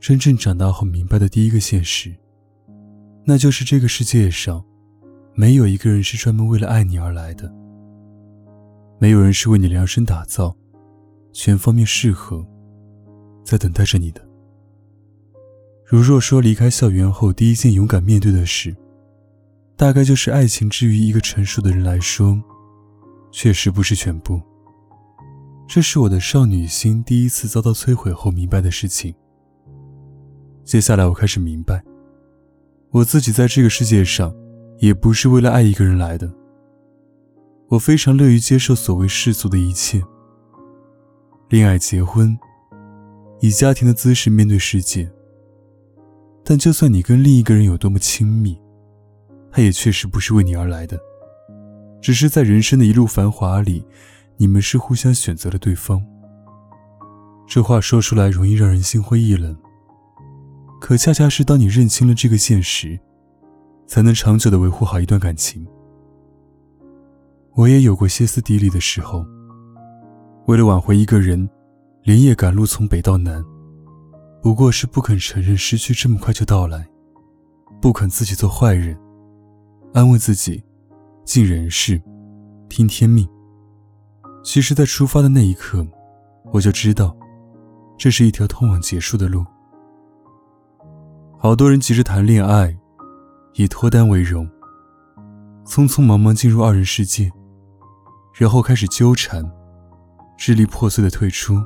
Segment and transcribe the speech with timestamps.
[0.00, 2.16] 真正长大后明白的第一个现实，
[3.24, 4.64] 那就是这个世界上，
[5.34, 7.52] 没有一个人是专门为了爱你而来的，
[8.98, 10.56] 没有人是为你量身打造、
[11.32, 12.46] 全方面适合，
[13.44, 14.26] 在等待着你的。
[15.84, 18.74] 如若说离开校园后第一件勇敢面对的事，
[19.76, 22.40] 大概就是爱情，至于一个成熟的人来说，
[23.32, 24.40] 确实不是全部。
[25.68, 29.14] 这是我的少女心第一次遭到摧毁后明白的事情。
[30.64, 31.84] 接下来，我开始明白，
[32.90, 34.34] 我自己在这个世界上，
[34.78, 36.32] 也不是为了爱一个人来的。
[37.68, 40.02] 我非常乐于接受所谓世俗的一切，
[41.50, 42.34] 恋爱、结婚，
[43.40, 45.10] 以家庭的姿势面对世界。
[46.42, 48.58] 但就算你跟另一个人有多么亲密，
[49.52, 50.98] 他也确实不是为你而来的，
[52.00, 53.84] 只是在人生的一路繁华里，
[54.40, 56.00] 你们是互相选择了对方。
[57.46, 59.56] 这话说出来容易让人心灰意冷，
[60.80, 62.98] 可恰恰是当你认清了这个现实，
[63.86, 65.66] 才能长久的维护好一段感情。
[67.54, 69.26] 我也有过歇斯底里的时候，
[70.46, 71.48] 为了挽回一个人，
[72.04, 73.44] 连夜赶路从北到南，
[74.40, 76.86] 不过是不肯承认失去这么快就到来，
[77.80, 78.96] 不肯自己做坏人。
[79.94, 80.62] 安慰自己，
[81.24, 82.00] 尽人事，
[82.68, 83.28] 听天命。
[84.42, 85.86] 其实，在出发的那一刻，
[86.52, 87.14] 我就知道，
[87.98, 89.44] 这是一条通往结束的路。
[91.38, 92.74] 好多人急着谈恋爱，
[93.54, 94.48] 以脱单为荣，
[95.64, 97.30] 匆匆忙忙进入二人世界，
[98.34, 99.44] 然后开始纠缠，
[100.36, 101.62] 支离破碎的退出，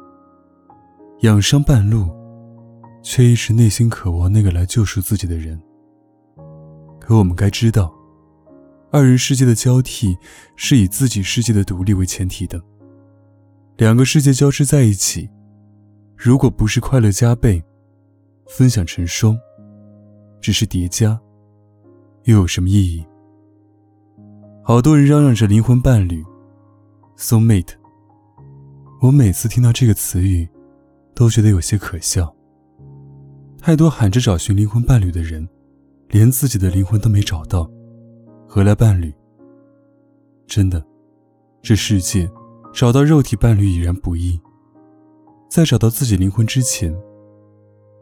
[1.20, 2.10] 养伤半路，
[3.02, 5.60] 却一直内心渴望那个来救赎自己的人。
[6.98, 7.94] 可我们该知道。
[8.92, 10.14] 二人世界的交替
[10.54, 12.62] 是以自己世界的独立为前提的。
[13.78, 15.30] 两个世界交织在一起，
[16.14, 17.64] 如果不是快乐加倍，
[18.46, 19.34] 分享成双，
[20.42, 21.18] 只是叠加，
[22.24, 23.02] 又有什么意义？
[24.62, 26.22] 好多人嚷嚷着灵魂伴侣
[27.16, 27.72] ，soul mate。
[29.00, 30.46] 我每次听到这个词语，
[31.14, 32.30] 都觉得有些可笑。
[33.58, 35.48] 太多喊着找寻灵魂伴侣的人，
[36.10, 37.68] 连自己的灵魂都没找到。
[38.54, 39.10] 何来伴侣？
[40.46, 40.84] 真的，
[41.62, 42.30] 这世界
[42.70, 44.38] 找到肉体伴侣已然不易，
[45.48, 46.94] 在找到自己灵魂之前，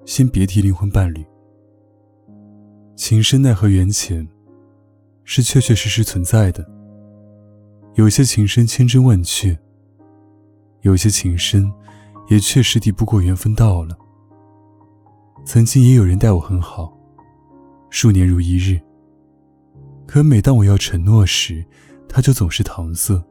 [0.05, 1.25] 先别提灵魂伴侣。
[2.97, 4.29] 情深奈何缘浅，
[5.23, 6.69] 是确确实实存在的。
[7.95, 9.57] 有些情深千真万确，
[10.81, 11.73] 有些情深
[12.29, 13.97] 也确实抵不过缘分到了。
[15.45, 16.93] 曾经也有人待我很好，
[17.89, 18.81] 数年如一日。
[20.11, 21.65] 可每当我要承诺时，
[22.09, 23.23] 他就总是搪塞。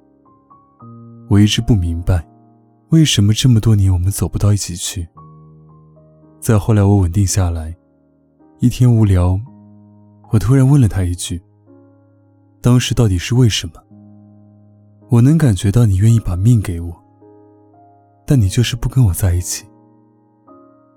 [1.28, 2.25] 我一直不明白，
[2.91, 5.06] 为什么这么多年我们走不到一起去。
[6.40, 7.75] 再后来我稳定下来，
[8.59, 9.38] 一天无聊，
[10.29, 11.44] 我突然问了他一句
[12.63, 13.73] ：“当时到底是为什么？”
[15.11, 16.96] 我能感觉到你愿意把命给我，
[18.25, 19.66] 但你就是不跟我在一起。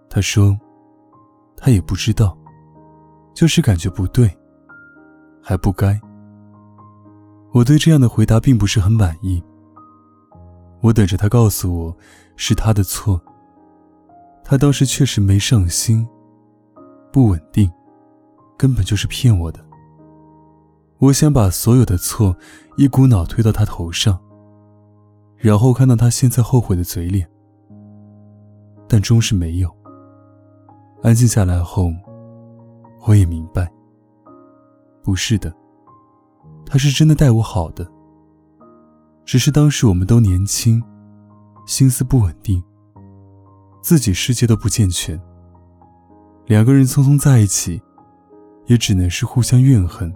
[0.08, 0.56] 他说，
[1.56, 2.38] 他也不知道，
[3.34, 4.30] 就是感觉不对。
[5.42, 6.00] 还不该。
[7.52, 9.42] 我对这样的回答并不是很满意。
[10.80, 11.96] 我等着他告诉我，
[12.36, 13.20] 是他的错。
[14.42, 16.06] 他当时确实没上心，
[17.12, 17.70] 不稳定，
[18.56, 19.60] 根本就是骗我的。
[20.98, 22.36] 我想把所有的错
[22.76, 24.18] 一股脑推到他头上，
[25.36, 27.28] 然后看到他现在后悔的嘴脸，
[28.88, 29.70] 但终是没有。
[31.02, 31.90] 安静下来后，
[33.06, 33.72] 我也明白。
[35.02, 35.54] 不是的，
[36.64, 37.90] 他是真的待我好的。
[39.24, 40.82] 只是当时我们都年轻，
[41.66, 42.62] 心思不稳定，
[43.80, 45.20] 自己世界都不健全。
[46.46, 47.80] 两个人匆匆在一起，
[48.66, 50.12] 也只能是互相怨恨，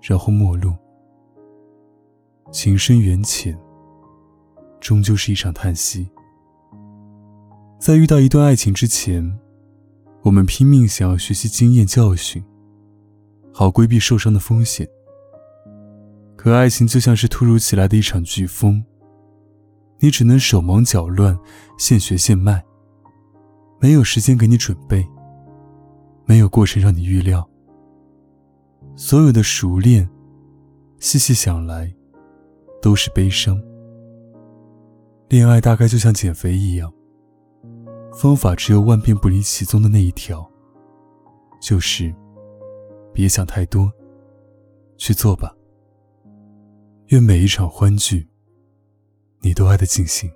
[0.00, 0.74] 然后陌路。
[2.50, 3.58] 情深缘浅，
[4.80, 6.08] 终究是一场叹息。
[7.78, 9.38] 在遇到一段爱情之前，
[10.22, 12.42] 我们拼命想要学习经验教训。
[13.58, 14.88] 好规避受伤的风险，
[16.36, 18.84] 可爱情就像是突如其来的一场飓风，
[19.98, 21.36] 你只能手忙脚乱，
[21.76, 22.64] 现学现卖，
[23.80, 25.04] 没有时间给你准备，
[26.24, 27.44] 没有过程让你预料。
[28.94, 30.08] 所有的熟练，
[31.00, 31.92] 细细想来，
[32.80, 33.60] 都是悲伤。
[35.28, 36.92] 恋爱大概就像减肥一样，
[38.16, 40.48] 方法只有万变不离其宗的那一条，
[41.60, 42.14] 就是
[43.12, 43.92] 别想太多，
[44.96, 45.54] 去做吧。
[47.08, 48.28] 愿每一场欢聚，
[49.40, 50.30] 你都爱得尽兴。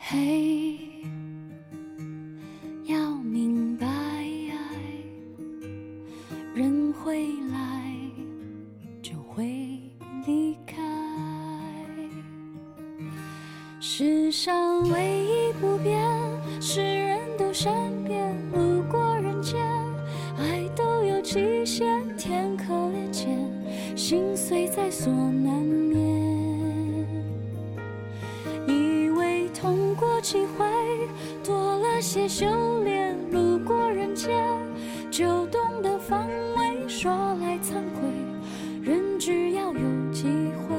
[0.00, 0.78] 嘿，
[2.84, 3.86] 要明白，
[6.54, 7.92] 人会来
[9.02, 9.44] 就会
[10.24, 10.76] 离开，
[13.80, 16.00] 世上唯一不变
[16.60, 17.74] 是人都善
[18.04, 19.60] 变，路过人间，
[20.38, 21.86] 爱都有极限。
[22.16, 23.36] 天可裂间，
[23.96, 25.12] 心碎在所
[32.10, 32.46] 些修
[32.84, 34.34] 炼，路过人间，
[35.10, 36.26] 就懂得防
[36.56, 36.88] 卫。
[36.88, 38.08] 说来惭愧，
[38.80, 40.24] 人只要有机
[40.66, 40.74] 会，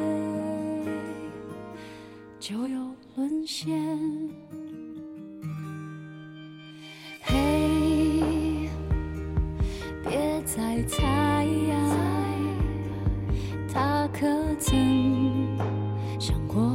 [2.39, 2.79] 就有
[3.15, 3.79] 沦陷。
[7.21, 8.67] 嘿，
[10.03, 11.45] 别再猜。
[13.71, 14.25] 他可
[14.57, 14.75] 曾
[16.19, 16.68] 想过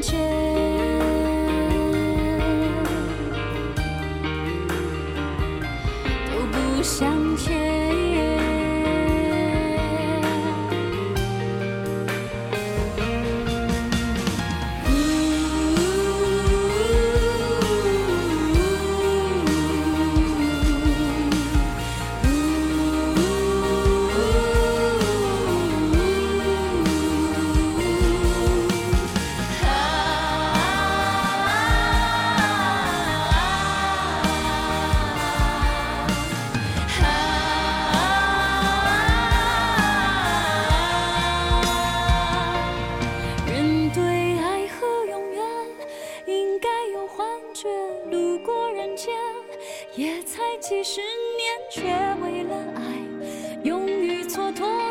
[0.00, 0.18] 间。
[6.30, 7.19] 都不想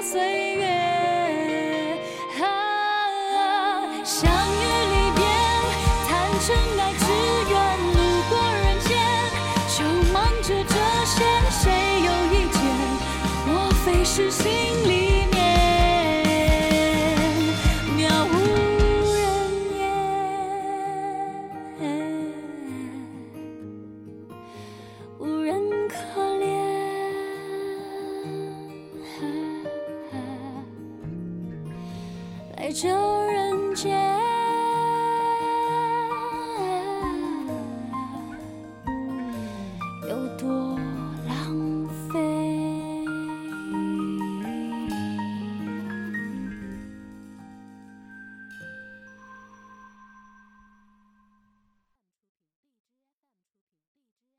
[0.09, 0.48] say